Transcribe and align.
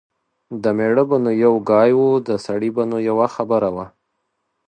د 0.63 0.65
مېړه 0.77 1.03
به 1.09 1.17
نو 1.23 1.31
یو 1.45 1.53
ګای 1.71 1.91
و. 1.99 2.03
د 2.27 2.29
سړي 2.45 2.69
به 2.75 2.83
نو 2.89 2.97
یوه 3.09 3.27
خبره 3.35 3.69
وه 3.75 3.85